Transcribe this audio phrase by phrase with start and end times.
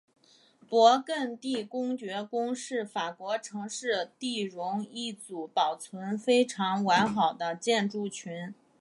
[0.67, 8.51] 勃艮第公爵宫是法国城市第戎一组保存非常完好的建筑群。